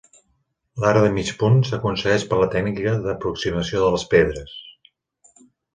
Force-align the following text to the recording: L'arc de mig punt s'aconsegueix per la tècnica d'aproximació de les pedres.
L'arc 0.83 1.03
de 1.07 1.11
mig 1.17 1.33
punt 1.43 1.59
s'aconsegueix 1.69 2.27
per 2.33 2.41
la 2.41 2.49
tècnica 2.57 2.97
d'aproximació 3.07 3.87
de 3.87 3.95
les 3.99 4.11
pedres. 4.17 4.59